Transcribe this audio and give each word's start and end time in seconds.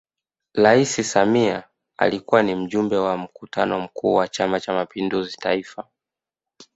Rais 0.55 1.03
Samia 1.11 1.63
alikuwa 1.97 2.43
ni 2.43 2.55
Mjumbe 2.55 2.97
wa 2.97 3.17
Mkutano 3.17 3.79
Mkuu 3.81 4.13
wa 4.13 4.27
Chama 4.27 4.59
Cha 4.59 4.73
Mapinduzi 4.73 5.37
Taifa 5.37 5.87